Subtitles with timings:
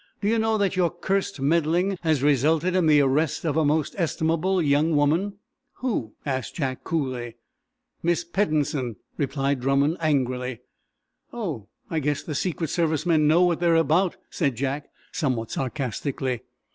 [0.19, 3.93] Do you know that your cursed meddling has resulted in the arrest of a most
[3.99, 5.33] estimable young woman?"
[5.73, 7.35] "Who?" asked Jack, coolly.
[8.01, 10.61] "Miss Peddensen," replied Drummond, angrily.
[11.31, 16.41] "Oh, I guess the secret service men know what they're about," said Jack somewhat sarcastically.